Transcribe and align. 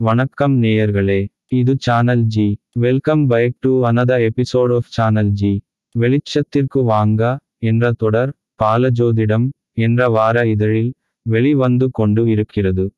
வணக்கம் 0.00 0.62
நேயர்களே 0.62 1.28
இது 1.48 1.76
channel 1.78 2.22
G 2.24 2.56
welcome 2.72 3.26
back 3.26 3.54
to 3.60 3.84
another 3.84 4.28
episode 4.28 4.74
of 4.74 4.84
channel 4.88 5.30
G 5.30 5.62
வெளிச்சத்திற்கு 5.94 6.84
வாங்க 6.84 7.38
என்ற 7.58 7.92
தொடர் 7.92 8.32
பாலஜோதிடம் 8.62 9.48
என்ற 9.72 10.08
வார 10.08 10.46
இதழில் 10.46 10.94
வெளிவந்து 11.22 11.90
கொண்டு 11.90 12.28
இருக்கிறது. 12.28 12.92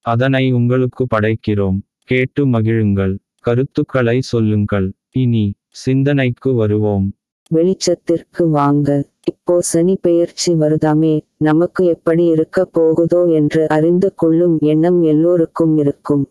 அதனை 0.00 0.52
உங்களுக்கு 0.52 1.06
படைக்கிறோம். 1.16 1.78
கேட்டு 1.98 2.46
மகிழுங்கள். 2.46 3.18
கருத்துக்களை 3.40 4.20
சொல்லுங்கள். 4.20 4.92
இனி 5.10 5.54
சிந்தனைக்கு 5.68 6.54
வருவோம். 6.54 7.14
வெளிச்சத்திற்கு 7.50 8.50
வாங்க. 8.50 9.11
இப்போ 9.26 9.54
சனி 9.60 9.94
பெயர்ச்சி 10.00 10.52
வருதாமே 10.54 11.12
நமக்கு 11.36 11.82
எப்படி 11.84 12.24
இருக்க 12.24 12.64
போகுதோ 12.64 13.20
என்று 13.26 13.66
அறிந்து 13.68 14.14
கொள்ளும் 14.14 14.56
எண்ணம் 14.60 15.02
எல்லோருக்கும் 15.02 15.74
இருக்கும். 15.76 16.24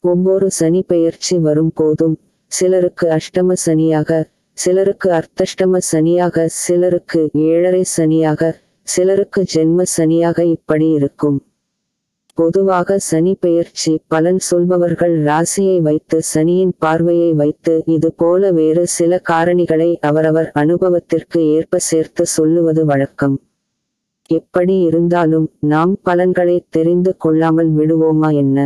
ஒவ்வொரு 0.00 0.50
சனி 0.50 0.82
பெயர்ச்சி 0.82 1.38
வரும் 1.38 1.72
போதும் 1.74 2.16
சிலருக்கு 2.52 3.06
அஷ்டம 3.08 3.52
சனியாக 3.66 4.20
சிலருக்கு 4.58 5.08
அர்த்தஷ்டம 5.10 5.78
சனியாக 5.92 6.46
சிலருக்கு 6.64 7.30
ஏழரை 7.32 7.84
சனியாக 7.96 8.52
சிலருக்கு 8.88 9.42
ஜென்ம 9.54 9.82
சனியாக 9.96 10.38
இப்படி 10.56 10.88
இருக்கும். 10.90 11.38
பொதுவாக 12.38 12.96
சனி 12.98 13.32
பெயர்ச்சி 13.34 13.92
பலன் 14.08 14.38
சொல்பவர்கள் 14.38 15.14
ராசியை 15.26 15.76
வைத்து 15.80 16.18
சனியின் 16.22 16.72
பார்வையை 16.78 17.32
வைத்து 17.32 17.74
இது 17.86 18.08
போல 18.12 18.50
வேறு 18.52 18.84
சில 18.86 19.20
காரணிகளை 19.28 19.90
அவரவர் 20.00 20.48
அனுபவத்திற்கு 20.52 21.40
ஏற்ப 21.48 21.78
சேர்த்து 21.78 22.26
சொல்லுவது 22.26 22.84
வழக்கம். 22.84 23.36
எப்படி 24.30 24.76
இருந்தாலும் 24.80 25.46
நாம் 25.64 25.94
பலன்களை 26.02 26.58
தெரிந்து 26.70 27.16
கொள்ளாமல் 27.16 27.72
விடுவோமா 27.76 28.30
என்ன? 28.34 28.58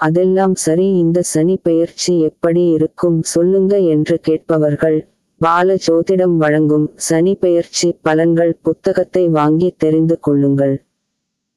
அதெல்லாம் 0.00 0.54
சரி 0.54 0.88
இந்த 0.98 1.20
சனி 1.22 1.56
பெயர்ச்சி 1.62 2.12
எப்படி 2.20 2.62
இருக்கும் 2.68 3.18
சொல்லுங்க 3.22 3.74
என்று 3.94 4.18
கேட்பவர்கள் 4.20 4.98
பால 5.40 5.74
ஜோதிடம் 5.86 6.36
வழங்கும் 6.36 6.86
சனி 7.08 7.34
பெயர்ச்சி 7.34 7.88
பலன்கள் 8.02 8.54
புத்தகத்தை 8.62 9.28
வாங்கி 9.28 9.68
தெரிந்து 9.76 10.16
கொள்ளுங்கள். 10.20 10.74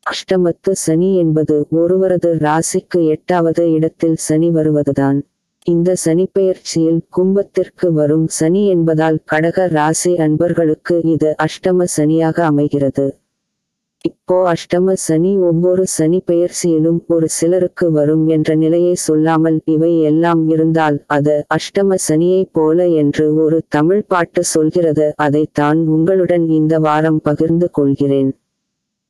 அஷ்டமத்து 0.06 0.72
சனி 0.86 1.16
என்பது 1.16 1.56
ஒருவரது 1.70 2.32
ராசிக்கு 2.38 3.00
எட்டாவது 3.06 3.72
இடத்தில் 3.72 4.16
சனி 4.16 4.50
வருவதுதான். 4.50 5.20
இந்த 5.66 5.96
சனிப்பெயர்ச்சியில் 6.06 7.02
கும்பத்திற்கு 7.10 7.92
வரும் 7.94 8.28
சனி 8.28 8.68
என்பதால் 8.68 9.20
கடக 9.32 9.68
ராசி 9.68 10.16
அன்பர்களுக்கு 10.16 11.02
இது 11.04 11.36
அஷ்டம 11.46 11.86
சனியாக 11.98 12.38
அமைகிறது. 12.46 13.06
இப்போ 14.02 14.54
அஷ்டம 14.54 14.94
சனி 14.94 15.38
ஒவ்வொரு 15.40 15.84
சனி 15.88 16.20
பெயர்ச்சியிலும் 16.26 17.00
ஒரு 17.08 17.28
சிலருக்கு 17.30 17.92
வரும் 17.92 18.28
என்ற 18.28 18.56
நிலையை 18.56 18.96
சொல்லாமல் 18.96 19.62
இவை 19.66 20.02
எல்லாம் 20.02 20.48
இருந்தால் 20.50 21.04
அது 21.08 21.46
அஷ்டம 21.56 21.98
சனியைப் 22.10 22.54
போல 22.54 22.88
என்று 22.88 23.36
ஒரு 23.36 23.60
தமிழ் 23.68 24.06
பாட்டு 24.08 24.44
சொல்கிறது. 24.44 25.14
அதைத்தான் 25.16 25.82
உங்களுடன் 25.88 26.48
இந்த 26.50 26.80
வாரம் 26.80 27.22
பகிர்ந்து 27.22 27.70
கொள்கிறேன். 27.72 28.32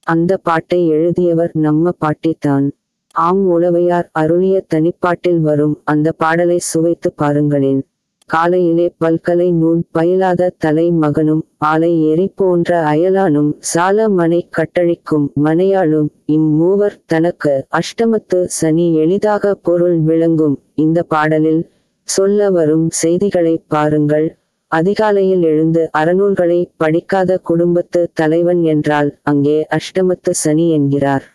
அந்த 0.04 0.38
பாட்டை 0.38 0.88
எழுதியவர் 0.88 1.52
நம்ம 1.54 1.92
பாட்டித்தான். 2.00 2.72
ஆம் 3.12 3.48
உளவையார் 3.48 4.10
அருளிய 4.12 4.66
தனிப்பாட்டில் 4.74 5.40
வரும் 5.40 5.82
அந்த 5.84 6.12
பாடலை 6.12 6.58
சுவைத்து 6.60 7.14
பாருங்களேன். 7.14 7.82
காலையிலே 8.26 8.94
பல்கலை 9.06 9.52
நூல் 9.52 9.82
பயிலாத 9.94 10.52
தலை 10.58 10.92
மகனும் 10.92 11.42
ஆலை 11.58 12.04
எரி 12.10 12.28
போன்ற 12.36 12.84
அயலானும் 12.84 13.52
சால 13.60 14.10
மனை 14.10 14.50
கட்டழிக்கும் 14.58 15.28
மனையாளும் 15.44 16.10
இம்மூவர் 16.28 16.96
தனக்கு 17.06 17.66
அஷ்டமத்து 17.72 18.44
சனி 18.44 18.94
எளிதாக 18.96 19.54
பொருள் 19.56 20.00
விளங்கும். 20.00 20.60
இந்த 20.76 21.04
பாடலில் 21.04 21.70
சொல்ல 22.08 22.50
வரும் 22.50 22.90
செய்திகளை 22.90 23.64
பாருங்கள். 23.68 24.28
அதிகாலையில் 24.74 25.44
எழுந்து 25.44 25.82
அறநூல்களை 25.98 26.60
படிக்காத 26.78 27.38
குடும்பத்து 27.50 28.02
தலைவன் 28.14 28.62
என்றால் 28.64 29.10
அங்கே 29.24 29.58
அஷ்டமத்து 29.78 30.32
சனி 30.44 30.66
என்கிறார். 30.70 31.26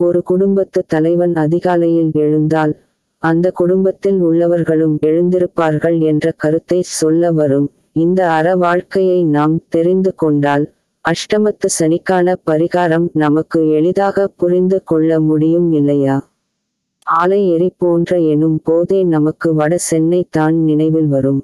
ஒரு 0.00 0.20
குடும்பத்து 0.22 0.80
தலைவன் 0.86 1.34
அதிகாலையில் 1.36 2.12
எழுந்தால் 2.14 2.72
அந்த 3.22 3.46
குடும்பத்தில் 3.50 4.18
உள்ளவர்களும் 4.20 4.96
எழுந்திருப்பார்கள் 5.00 5.98
என்ற 6.00 6.26
கருத்தை 6.36 6.80
சொல்ல 6.98 7.32
வரும். 7.32 7.68
இந்த 7.96 8.20
அற 8.30 8.56
வாழ்க்கையை 8.56 9.20
நாம் 9.36 9.56
தெரிந்து 9.68 10.12
கொண்டால் 10.14 10.64
அஷ்டமத்து 11.04 11.68
சனிக்கான 11.78 12.34
பரிகாரம் 12.50 13.06
நமக்கு 13.14 13.60
எளிதாக 13.70 14.26
புரிந்து 14.40 14.78
கொள்ள 14.84 15.20
முடியும் 15.20 15.68
இல்லையா? 15.72 16.16
ஆலை 17.06 17.40
எரி 17.50 17.70
போன்ற 17.76 18.18
எனும் 18.32 18.58
போதே 18.62 19.00
நமக்கு 19.14 19.48
வட 19.54 19.74
சென்னை 19.90 20.20
தான் 20.30 20.56
நினைவில் 20.62 21.08
வரும். 21.08 21.40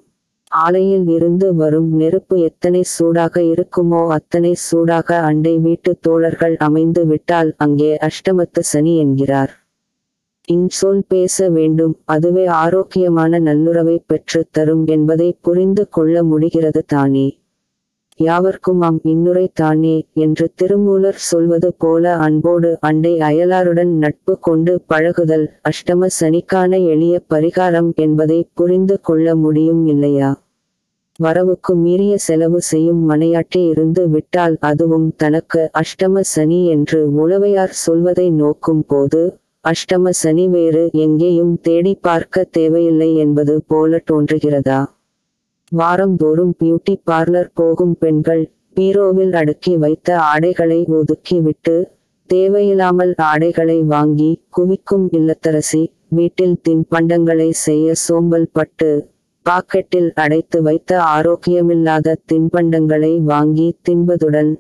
ஆலையில் 0.65 1.06
இருந்து 1.09 1.55
வரும் 1.55 1.89
நெருப்பு 1.93 2.37
எத்தனை 2.41 2.83
சூடாக 2.94 3.41
இருக்குமோ 3.53 4.03
அத்தனை 4.09 4.53
சூடாக 4.67 5.19
அண்டை 5.21 5.55
வீட்டு 5.59 5.93
தோழர்கள் 6.00 6.56
அமைந்து 6.56 7.06
விட்டால் 7.06 7.55
அங்கே 7.56 7.91
அஷ்டமத்து 8.09 8.62
சனி 8.72 8.93
என்கிறார். 8.97 9.53
இன்சொல் 10.49 11.00
பேச 11.09 11.49
வேண்டும் 11.50 11.94
அதுவே 12.05 12.44
ஆரோக்கியமான 12.47 13.39
நல்லுறவை 13.39 13.97
பெற்று 14.06 14.43
தரும் 14.50 14.84
என்பதை 14.87 15.28
புரிந்து 15.41 15.84
கொள்ள 15.89 16.22
முடிகிறது 16.22 16.83
தானே. 16.87 17.27
யாவர்க்குமாம் 18.21 18.99
இன்னுரை 19.05 19.47
தானே 19.53 19.97
என்று 20.12 20.47
திருமூலர் 20.55 21.19
சொல்வது 21.31 21.71
போல 21.75 22.15
அன்போடு 22.17 22.71
அண்டை 22.81 23.12
அயலாருடன் 23.21 23.93
நட்பு 23.99 24.34
கொண்டு 24.38 24.75
பழகுதல் 24.87 25.47
அஷ்டம 25.71 26.09
சனிக்கான 26.21 26.78
எளிய 26.87 27.17
பரிகாரம் 27.34 27.91
என்பதை 27.97 28.41
புரிந்து 28.55 28.97
கொள்ள 29.00 29.37
முடியும் 29.37 29.87
இல்லையா? 29.87 30.31
வரவுக்கு 31.19 31.75
மீறிய 31.75 32.16
செலவு 32.16 32.60
செய்யும் 32.60 33.10
மனையாட்டி 33.10 33.69
இருந்து 33.69 34.09
விட்டால் 34.09 34.56
அதுவும் 34.60 35.15
தனக்கு 35.16 35.71
அஷ்டம 35.78 36.21
சனி 36.21 36.66
என்று 36.66 37.12
உளவையார் 37.12 37.72
சொல்வதை 37.72 38.31
நோக்கும் 38.31 38.84
போது 38.87 39.41
அஷ்டம 39.69 40.09
சனி 40.10 40.49
வேறு 40.49 40.88
எங்கேயும் 40.93 41.60
தேடி 41.60 41.94
பார்க்க 41.94 42.44
தேவையில்லை 42.44 43.16
என்பது 43.16 43.62
போல 43.62 44.03
தோன்றுகிறதா? 44.12 44.87
வாரந்தோறும் 45.71 46.55
பியூட்டி 46.65 46.97
பார்லர் 47.10 47.50
போகும் 47.55 47.99
பெண்கள் 47.99 48.53
பீரோவில் 48.75 49.32
அடுக்கி 49.32 49.76
வைத்த 49.76 50.19
ஆடைகளை 50.21 50.84
ஒதுக்கிவிட்டு 50.84 51.82
தேவையில்லாமல் 52.26 53.15
ஆடைகளை 53.16 53.82
வாங்கி 53.82 54.43
குவிக்கும் 54.50 55.09
இல்லத்தரசி 55.12 55.93
வீட்டில் 56.09 56.56
தின்பண்டங்களை 56.69 57.50
செய்ய 57.50 57.93
சோம்பல் 57.94 58.49
பட்டு 58.53 59.15
பாக்கெட்டில் 59.46 60.10
அடைத்து 60.14 60.62
வைத்த 60.62 60.90
ஆரோக்கியமில்லாத 61.08 62.16
தின்பண்டங்களை 62.32 63.12
வாங்கி 63.24 63.68
தின்பதுடன் 63.88 64.52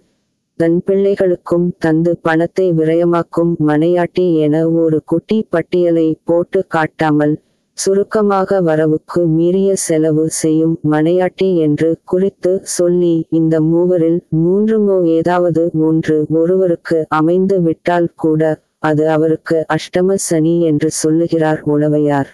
தன் 0.60 0.76
பிள்ளைகளுக்கும் 0.84 1.66
தந்து 1.78 2.12
பணத்தை 2.20 2.66
விரயமாக்கும் 2.72 3.50
மனையாட்டி 3.66 4.26
என 4.36 4.62
ஒரு 4.76 4.98
குட்டி 5.04 5.38
பட்டியலை 5.50 6.06
போட்டு 6.24 6.60
காட்டாமல் 6.68 7.34
சுருக்கமாக 7.78 8.60
வரவுக்கு 8.60 9.20
மீறிய 9.26 9.70
செலவு 9.76 10.24
செய்யும் 10.30 10.76
மனையாட்டி 10.90 11.48
என்று 11.56 11.90
குறித்து 12.04 12.52
சொல்லி 12.76 13.14
இந்த 13.30 13.60
மூவரில் 13.60 14.20
மூன்றுமோ 14.36 14.96
ஏதாவது 15.10 15.64
ஒன்று 15.80 16.16
ஒருவருக்கு 16.30 17.00
அமைந்து 17.10 17.58
விட்டால் 17.60 18.10
கூட 18.14 18.42
அது 18.78 19.04
அவருக்கு 19.10 19.58
அஷ்டம 19.74 20.18
சனி 20.28 20.56
என்று 20.60 20.90
சொல்லுகிறார் 21.02 21.60
உளவையார். 21.66 22.30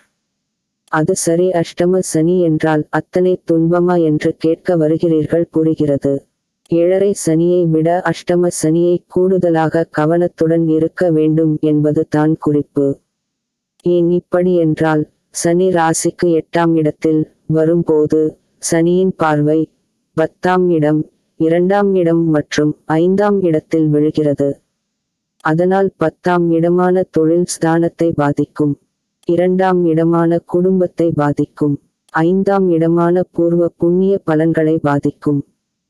அது 0.92 1.14
சரி 1.26 1.46
அஷ்டம 1.60 2.00
சனி 2.12 2.36
என்றால் 2.40 2.82
அத்தனை 2.90 3.32
துன்பமா 3.50 3.96
என்று 4.02 4.30
கேட்க 4.36 4.76
வருகிறீர்கள் 4.76 5.50
புரிகிறது 5.50 6.12
ஏழரை 6.70 7.10
சனியை 7.26 7.62
விட 7.66 7.88
அஷ்டம 8.10 8.50
சனியை 8.62 8.96
கூடுதலாக 9.06 9.84
கவனத்துடன் 9.90 10.66
இருக்க 10.68 11.10
வேண்டும் 11.10 11.54
என்பது 11.62 12.02
தான் 12.08 12.34
குறிப்பு. 12.38 12.86
ஏன் 13.84 14.08
இப்படி 14.10 14.52
என்றால் 14.56 15.02
சனி 15.34 15.66
ராசிக்கு 15.70 16.28
எட்டாம் 16.40 16.74
இடத்தில் 16.74 17.22
வரும்போது 17.48 18.20
சனியின் 18.70 19.14
பார்வை 19.16 19.60
பத்தாம் 20.16 20.66
இடம் 20.68 21.00
இரண்டாம் 21.40 21.90
இடம் 21.94 22.24
மற்றும் 22.28 22.72
ஐந்தாம் 22.96 23.38
இடத்தில் 23.40 23.88
விழுகிறது. 23.88 24.48
அதனால் 25.44 25.88
பத்தாம் 25.96 26.46
இடமான 26.50 27.02
தொழில் 27.10 27.48
ஸ்தானத்தை 27.54 28.08
பாதிக்கும். 28.12 28.74
இரண்டாம் 29.28 29.80
இடமான 29.84 30.38
குடும்பத்தை 30.46 31.08
பாதிக்கும் 31.12 31.76
ஐந்தாம் 32.14 32.68
இடமான 32.68 33.22
பூர்வ 33.32 33.68
புண்ணிய 33.76 34.14
பலன்களை 34.24 34.76
பாதிக்கும் 34.78 35.40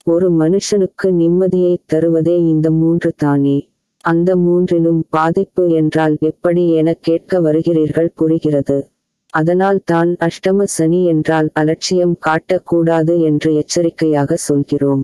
ஒரு 0.07 0.29
மனுஷனுக்கு 0.31 1.09
நிம்மதியை 1.13 1.75
தருவதே 1.93 2.37
இந்த 2.47 2.71
மூன்று 2.71 3.11
தானே. 3.17 3.57
அந்த 4.05 4.31
மூன்றிலும் 4.37 5.01
பாதிப்பு 5.09 5.65
என்றால் 5.71 6.17
எப்படி 6.21 6.65
என 6.71 6.95
கேட்க 7.01 7.41
வருகிறீர்கள் 7.41 8.15
புரிகிறது. 8.15 8.79
அதனால் 9.35 9.81
தான் 9.85 10.11
அஷ்டம 10.21 10.65
சனி 10.77 11.01
என்றால் 11.05 11.51
அலட்சியம் 11.53 12.17
காட்டக்கூடாது 12.27 13.15
என்று 13.21 13.51
எச்சரிக்கையாக 13.55 14.37
சொல்கிறோம். 14.37 15.03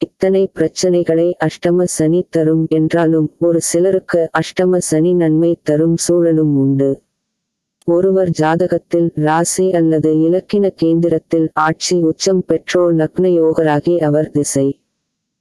இத்தனை 0.00 0.42
பிரச்சனைகளை 0.58 1.28
அஷ்டம 1.46 1.86
சனி 1.98 2.20
தரும் 2.30 2.64
என்றாலும் 2.68 3.28
ஒரு 3.38 3.60
சிலருக்கு 3.60 4.22
அஷ்டம 4.38 4.80
சனி 4.90 5.12
நன்மை 5.14 5.52
தரும் 5.62 5.96
சூழலும் 5.96 6.56
உண்டு. 6.56 6.90
ஒருவர் 7.90 8.30
ஜாதகத்தில் 8.40 9.08
ராசி 9.14 9.66
அல்லது 9.72 10.10
இலக்கின 10.26 10.70
கேந்திரத்தில் 10.82 11.48
ஆட்சி 11.52 11.96
உச்சம் 12.02 12.42
பெற்றோ 12.46 12.84
லக்னயோகராகி 12.92 13.94
அவர் 13.98 14.30
திசை. 14.30 14.66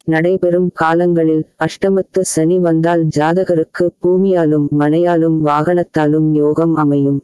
நடைபெறும் 0.03 0.69
காலங்களில் 0.73 1.43
அஷ்டமத்து 1.59 2.21
சனி 2.35 2.57
வந்தால் 2.59 3.03
ஜாதகருக்கு 3.17 3.87
பூமியாலும் 4.01 4.67
மனையாலும் 4.79 5.37
வாகனத்தாலும் 5.45 6.29
யோகம் 6.33 6.75
அமையும். 6.75 7.19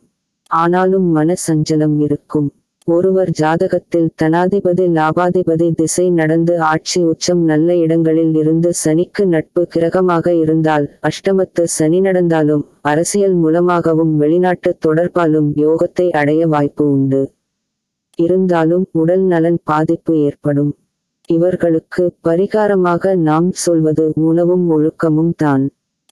ஆனாலும் 0.52 1.08
மன 1.12 1.36
சஞ்சலம் 1.48 1.98
இருக்கும். 2.00 2.50
ஒருவர் 2.88 3.30
ஜாதகத்தில் 3.30 4.10
தனாதிபதி 4.22 4.84
லாபாதிபதி 4.88 5.68
திசை 5.72 6.10
நடந்து 6.10 6.60
ஆட்சி 6.62 7.00
உச்சம் 7.04 7.42
நல்ல 7.44 7.76
இடங்களில் 7.76 8.36
இருந்து 8.36 8.70
சனிக்கு 8.84 9.24
நட்பு 9.26 9.62
கிரகமாக 9.76 10.34
இருந்தால் 10.34 10.86
அஷ்டமத்து 11.02 11.64
சனி 11.78 12.00
நடந்தாலும் 12.00 12.64
அரசியல் 12.82 13.36
மூலமாகவும் 13.36 14.14
வெளிநாட்டு 14.18 14.74
தொடர்பாலும் 14.78 15.50
யோகத்தை 15.56 16.08
அடைய 16.12 16.48
வாய்ப்பு 16.48 16.92
உண்டு. 16.92 17.24
இருந்தாலும் 18.20 18.86
உடல் 18.92 19.26
நலன் 19.26 19.60
பாதிப்பு 19.64 20.14
ஏற்படும். 20.20 20.72
இவர்களுக்கு 21.30 22.04
பரிகாரமாக 22.24 23.16
நாம் 23.16 23.52
சொல்வது 23.52 24.12
உணவும் 24.16 24.66
ஒழுக்கமும் 24.70 25.36
தான். 25.36 25.64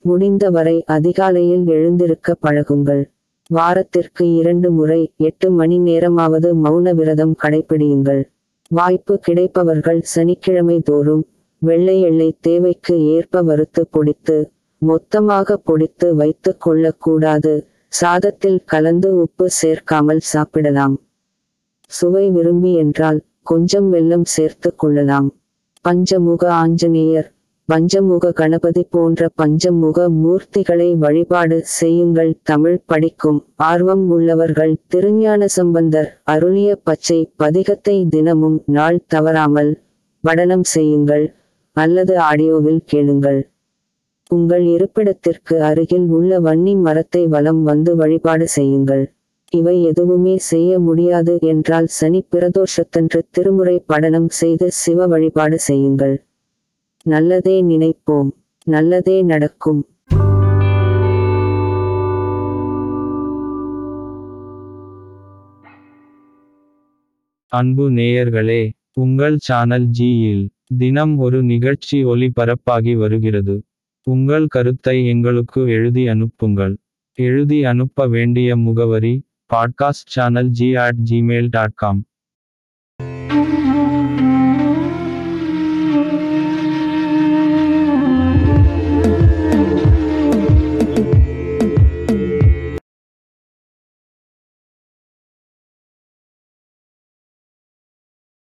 முடிந்தவரை 0.05 0.77
அதிகாலையில் 0.87 1.65
எழுந்திருக்க 1.67 2.35
பழகுங்கள். 2.41 3.03
வாரத்திற்கு 3.49 4.35
இரண்டு 4.35 4.71
முறை 4.71 5.13
எட்டு 5.17 5.51
மணி 5.51 5.79
நேரமாவது 5.79 6.55
மௌன 6.63 6.93
விரதம் 6.93 7.35
கடைபிடியுங்கள் 7.43 8.23
வாய்ப்பு 8.67 9.19
கிடைப்பவர்கள் 9.27 10.01
சனிக்கிழமை 10.01 10.79
தோறும் 10.79 11.27
வெள்ளை 11.59 12.01
எல்லை 12.01 12.37
தேவைக்கு 12.39 13.05
ஏற்ப 13.05 13.41
வறுத்து 13.41 13.87
பொடித்து 13.91 14.51
மொத்தமாக 14.77 15.61
பொடித்து 15.65 16.15
வைத்துக் 16.15 16.61
கொள்ளக்கூடாது. 16.61 17.67
சாதத்தில் 18.01 18.59
கலந்து 18.65 19.15
உப்பு 19.15 19.47
சேர்க்காமல் 19.61 20.17
சாப்பிடலாம். 20.17 21.01
சுவை 21.85 22.29
விரும்பி 22.29 22.73
என்றால் 22.73 23.25
கொஞ்சம் 23.41 23.93
வெல்லம் 23.93 24.23
சேர்த்து 24.23 24.75
கொள்ளலாம். 24.75 25.35
பஞ்சமுக 25.81 26.53
ஆஞ்சநேயர் 26.53 27.32
பஞ்சமுக 27.69 28.29
கணபதி 28.39 28.81
போன்ற 28.93 29.27
பஞ்சமுக 29.39 30.07
மூர்த்திகளை 30.23 30.87
வழிபாடு 31.03 31.57
செய்யுங்கள். 31.75 32.31
தமிழ் 32.43 32.81
படிக்கும் 32.91 33.39
ஆர்வம் 33.67 34.03
உள்ளவர்கள் 34.15 34.73
திருஞான 34.87 35.47
சம்பந்தர் 35.55 36.09
அருளிய 36.33 36.71
பச்சை 36.87 37.19
பதிகத்தை 37.41 37.95
தினமும் 38.15 38.57
நாள் 38.77 38.99
தவறாமல் 39.13 39.71
படனம் 40.23 40.65
செய்யுங்கள். 40.73 41.25
அல்லது 41.77 42.13
ஆடியோவில் 42.29 42.83
கேளுங்கள். 42.85 43.39
உங்கள் 44.31 44.65
இருப்பிடத்திற்கு 44.73 45.55
அருகில் 45.69 46.09
உள்ள 46.17 46.39
வன்னி 46.39 46.75
மரத்தை 46.85 47.23
வலம் 47.27 47.63
வந்து 47.63 47.93
வழிபாடு 47.95 48.45
செய்யுங்கள். 48.47 49.05
இவை 49.53 49.77
எதுவுமே 49.83 50.35
செய்ய 50.51 50.71
முடியாது 50.79 51.33
என்றால் 51.53 51.89
சனி 51.99 52.21
பிரதோஷத்தன்று 52.35 53.21
திருமுறை 53.31 53.77
படனம் 53.93 54.29
செய்து 54.41 54.67
சிவ 54.81 55.07
வழிபாடு 55.07 55.57
செய்யுங்கள். 55.69 56.15
நல்லதே 57.05 57.63
நினைப்போம் 57.63 58.29
நல்லதே 58.65 59.21
நடக்கும். 59.21 59.87
அன்பு 67.47 67.89
நேயர்களே 67.89 68.71
உங்கள் 68.93 69.37
சேனல் 69.37 69.89
ஜியில் 69.99 70.49
தினம் 70.77 71.17
ஒரு 71.17 71.43
நிகழ்ச்சி 71.43 72.05
ஒளிபரப்பாகி 72.05 72.97
வருகிறது. 72.97 73.63
உங்கள் 74.03 74.47
கருத்தை 74.47 75.07
எங்களுக்கு 75.07 75.69
எழுதி 75.69 76.07
அனுப்புங்கள். 76.07 76.77
எழுதி 77.13 77.65
அனுப்ப 77.65 78.07
வேண்டிய 78.07 78.55
முகவரி 78.57 79.27
podcast 79.53 80.13
channel 80.15 80.49
G 80.49 80.75
at 80.75 80.97
Gmail 81.09 81.47
dot 81.49 81.73
com 81.73 82.05